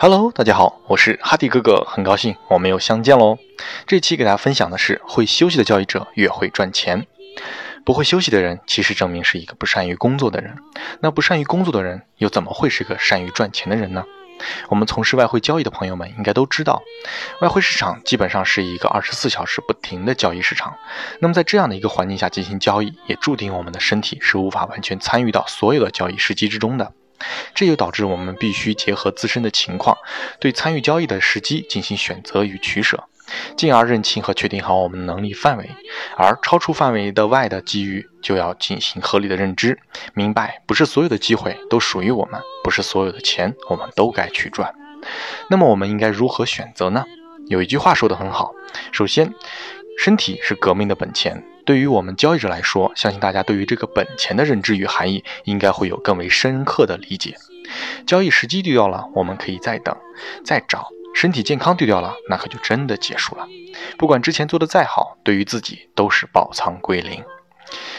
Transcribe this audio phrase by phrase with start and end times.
[0.00, 3.36] Hello，大家好，我是哈迪哥哥，很高兴我们又相见喽。
[3.84, 7.04] 这期给大家分享的是，会休息的交易者越会赚钱。
[7.84, 10.56] 不会休息的人，其实证明是一个不善于工作的人。
[11.00, 14.04] 那不善于工作的人，又怎么会是个善于赚钱的人呢？
[14.68, 16.80] 我们从事外汇交易的朋友们应该都知道，
[17.40, 20.76] 外汇市场基本上是一个二十四小时不停的交易市场。
[21.18, 26.92] 那么在这样的一个环境下进行交易，也注定我们的身体是无法完全参与到所有的交易时机之中的。
[27.54, 29.96] 这就导致我们必须结合自身的情况，
[30.40, 33.04] 对参与交易的时机进行选择与取舍，
[33.56, 35.68] 进而认清和确定好我们的能力范围。
[36.16, 39.78] 而超出范围的外的机遇，就要进行合理的认知，
[40.14, 44.74] 明白不是所有的机会都属于我们，不是所有的钱我们都该去赚。
[45.48, 47.04] 那么我们应该如何选择呢？
[47.46, 48.52] 有一句话说得很好，
[48.92, 49.32] 首先，
[49.98, 51.42] 身体是革命的本钱。
[51.68, 57.36] 对于我们交易者来说，相信大家对于这个本钱的认知与含义，应该会有更为深刻的理解。
[58.06, 59.94] 交易时机丢掉了，我们可以再等、
[60.42, 63.46] 再找；身体健康丢掉了，那可就真的结束了。
[63.98, 67.22] 不管之前做的再好，对于自己都是爆仓归零。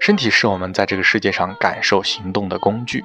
[0.00, 3.04] 身体是我们在这个世界上感受、行动的工具，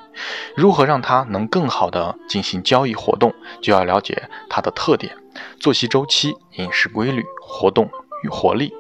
[0.56, 5.17] 如何让它能更好的进行交易活动，就要了解它的特点、
[5.59, 7.90] 作息周期、饮食规律、活动
[8.23, 8.73] 与活力。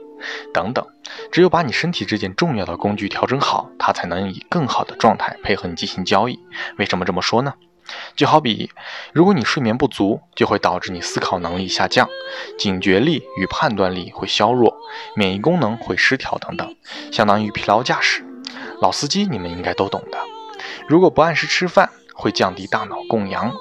[0.53, 0.85] 等等，
[1.31, 6.39] 只有把你身体这件重要的工具调整好，它才能以更好的状态配合你进行交易。
[6.77, 7.53] 为什么这么说呢？
[8.15, 8.71] 就好比，
[9.13, 12.09] 如果你睡眠不足，就会导致你思考能力下降，
[12.57, 14.75] 警觉力与判断力会削弱，
[15.15, 16.75] 免疫功能会失调等等，
[17.11, 18.25] 相当于疲劳驾驶。
[18.81, 20.17] 老司机你们应该都懂的。
[20.87, 23.53] 如果不按时吃饭，会降低大脑供氧。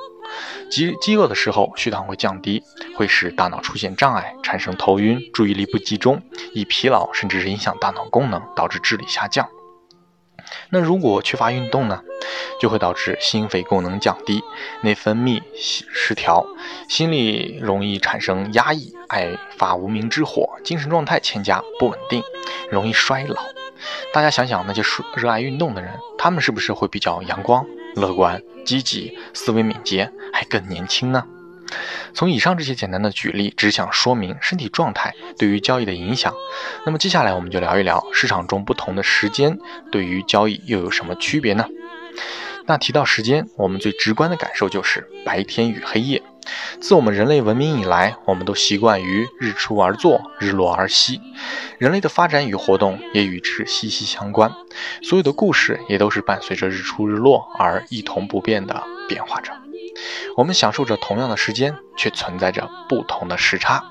[0.71, 2.63] 饥饥饿的时候，血糖会降低，
[2.97, 9.49] 会使大脑出现障碍，产生头晕、注意力不集中、易疲劳，甚至是影响大脑功能，导致智力下降。
[10.71, 12.03] 那如果缺乏运动呢，
[12.61, 14.43] 就会导致心肺功能降低，
[14.83, 16.47] 内分泌失调，
[16.89, 22.23] 心理容易产生压抑，爱发无名之火，精神状态欠佳不稳定，
[22.71, 23.43] 容易衰老。
[24.13, 24.83] 大家想想，那些
[25.17, 31.25] 热爱运动的人，他们是不是会比较阳光、乐观、积极、思维敏捷，还更年轻呢？
[32.13, 36.33] 从以上这些简单的举例，只想说明身体状态对于交易的影响。
[36.87, 39.59] 那么接下来我们就聊一聊市场中不同的时间
[39.91, 41.67] 对于交易又有什么区别呢？
[42.67, 46.23] 那提到时间，我们最直观的感受就是白天与黑夜。
[46.81, 51.21] 自我们人类文明以来，我们都习惯于日出而作，日落而息。
[51.79, 54.53] 人类的发展与活动也与之息息相关，
[55.03, 59.53] 所有的故事也都是伴随着日出日落而一同不变的变化着。
[60.37, 63.85] 我们享受着同样的时间，却存在着不同的时差，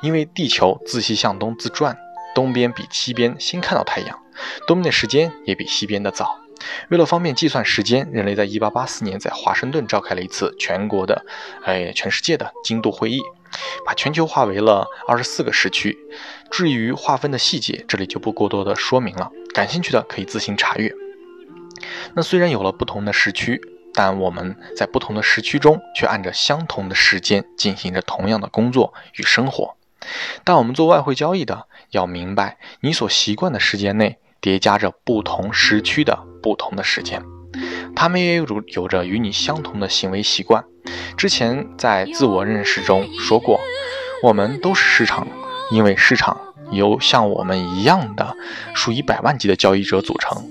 [0.00, 1.96] 因为地球自西向东自转，
[2.34, 4.18] 东边比西边先看到太阳，
[4.66, 6.38] 东边的时间也比西边的早。
[6.88, 11.24] 为了方便计算时间，人类在1884年在华盛顿召开了一次全国的，
[11.64, 13.20] 哎，全世界的精度会议，
[13.86, 15.96] 把全球划为了24个时区。
[16.50, 20.92] 至于划分的细节，这里就不过多的说明了，感兴趣的可以自行查阅。
[22.14, 23.60] 那虽然有了不同的时区，
[23.94, 29.76] 但我们在不同的时区中却按着相同的时间进行着同样的工作与生活。
[30.44, 36.28] 但我们做外汇交易的要明白，你所习惯的时间内叠加着不同时区的。
[36.40, 37.20] 不同的时间，
[37.96, 40.64] 他们也有有着与你相同的行为习惯。
[41.16, 43.58] 之前在自我认识中说过，
[44.22, 45.26] 我们都是市场，
[45.72, 46.40] 因为市场
[46.70, 48.36] 由像我们一样的
[48.72, 50.44] 数以百万计的交易者组成。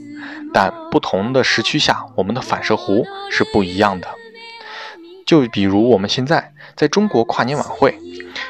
[0.53, 4.09] 但不同的时区下，我们的反射弧是不一样的。
[5.25, 7.97] 就比如我们现在在中国跨年晚会，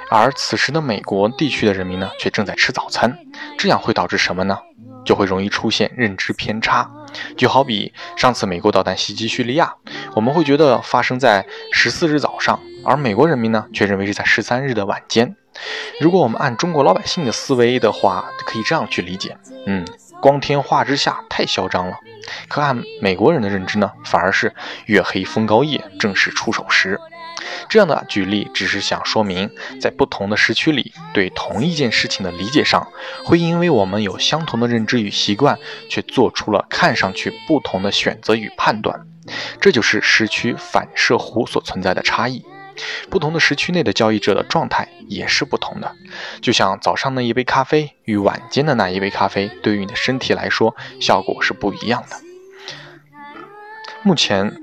[0.09, 3.19] 而此时的美国地区的人民呢，却正在吃早餐。
[3.59, 4.57] 这样会导致什么呢？
[5.07, 6.91] 就会容易出现认知偏差。
[7.37, 9.73] 就好比上次美国导弹袭击叙利亚，
[10.13, 15.35] 我们会觉得发生在十四日早上，而美国人民呢却认为是在十三日的晚间。
[16.01, 19.85] 如果我们按中国老百姓的思维的话，可以这样去理解：嗯，
[20.21, 21.97] 光天化日下太嚣张了。
[22.49, 24.53] 可按美国人的认知呢，反而是
[24.85, 26.99] 月黑风高夜，正是出手时。
[27.69, 29.49] 这样的举例只是想说明，
[29.79, 32.87] 在不同的时区里，对同一件事情的理解上，
[33.25, 35.57] 会因为我们有相同的认知与习惯，
[35.89, 39.07] 却做出了看上去不同的选择与判断。
[39.59, 42.45] 这就是时区反射弧所存在的差异。
[43.09, 45.95] 不同的时区内的交易者的状态也是不同的。
[46.41, 52.17] 就像早上那一杯咖啡与晚间的那一杯咖啡，对于你的身体来说，效果是不一样的。
[54.03, 54.55] 目前。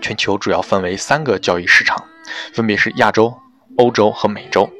[0.00, 2.04] 全球主要分为三个交易市场，
[2.52, 3.34] 分别是亚洲、
[3.76, 4.70] 欧洲和美洲。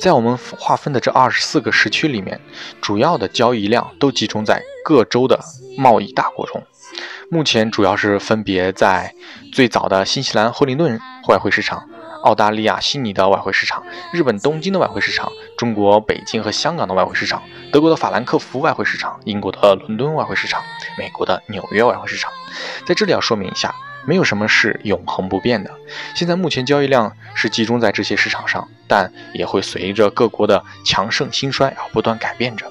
[0.00, 2.40] 在我们划分的这二十四个时区里面，
[2.80, 5.38] 主要的交易量都集中在各州的
[5.76, 6.62] 贸易大国中。
[7.30, 9.14] 目前主要是分别在
[9.52, 10.98] 最早的新西兰惠灵顿
[11.28, 11.86] 外汇市场、
[12.24, 20.60] 澳大利亚悉尼的外汇市场，日本东京的外汇市场，中国北京和香港的外汇市场，德国的法兰克福外汇市场，英国的伦敦外汇市场，
[20.98, 22.32] 美国的纽约外汇市场。
[22.84, 23.72] 在这里要说明一下，
[24.06, 25.70] 没有什么是永恒不变的。
[26.14, 32.70] 现在目前交易量是集中在这些市场上，但也会随着各国的强盛兴衰而不断改变着。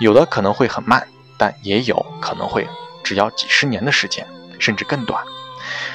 [0.00, 1.06] 有的可能会很慢，
[1.36, 2.66] 但也有可能会
[3.02, 4.26] 只要几十年的时间，
[4.58, 5.22] 甚至更短。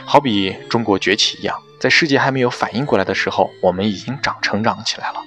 [0.05, 1.59] 好比中国崛起一样。
[1.79, 5.21] 在世界还没有反应过来的时候，我们已经长成长起来了。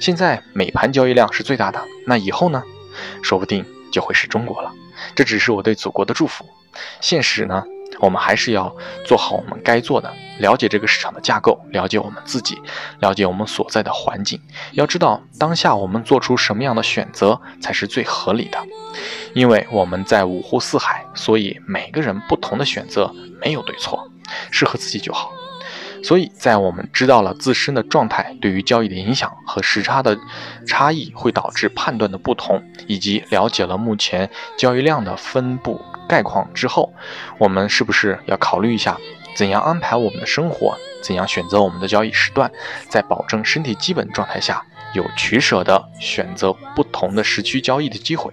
[0.00, 2.62] 现在美盘交易量是最大的，那以后呢？
[3.22, 4.70] 说不定就会是中国了。
[5.14, 6.44] 这只是我对祖国的祝福。
[7.00, 7.64] 现实呢？
[8.00, 8.74] 我们还是要
[9.04, 12.60] 做好我们该做的，了解这个市场的架构，了解我们自己，
[13.00, 14.40] 了解我们所在的环境。
[14.72, 18.58] 要知道当下我们做出什么样的选择才是最合理的。
[19.34, 24.10] 因为我们在五湖四海，所以每个人不同的选择没有对错，
[24.50, 25.30] 适合自己就好。
[26.00, 30.16] 所以在我们知道了自身的状态对于交易的影响和时差的
[30.64, 36.92] 差异会导致判断的不同，以及了解了目前交易量的分布概况之后，
[37.38, 38.98] 我们是不是要考虑一下
[39.36, 42.50] 怎样安排我们的生活，怎样选择我们的交易时段，
[42.88, 44.64] 在保证身体基本状态下，
[44.94, 48.32] 有取舍的选择不同的时区交易的机会，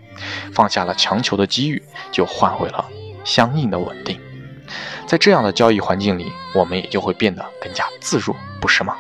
[0.54, 2.86] 放下了强求的机遇，就换回了
[3.24, 4.20] 相应的稳定。
[5.06, 8.96] 在这样的交易环境里，我们也就会变得更加自如，不是吗？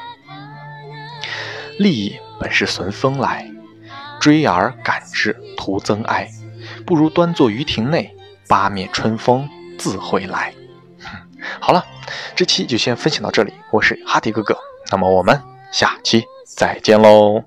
[1.79, 3.49] 利益本是随风来，
[4.19, 6.29] 追而赶之徒增哀。
[6.85, 8.14] 不如端坐于庭内，
[8.47, 10.53] 八面春风自会来。
[11.59, 11.85] 好了，
[12.35, 13.53] 这期就先分享到这里。
[13.71, 14.57] 我是哈迪哥哥，
[14.91, 15.39] 那么我们
[15.71, 17.43] 下期再见喽。